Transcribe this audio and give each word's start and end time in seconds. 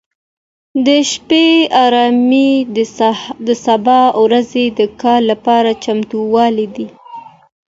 د 0.85 0.87
شپې 1.11 1.45
ارامي 1.85 2.51
د 3.47 3.49
سبا 3.65 4.01
ورځې 4.23 4.65
د 4.79 4.81
کار 5.01 5.19
لپاره 5.31 5.71
چمتووالی 5.83 6.67
دی. 6.75 6.87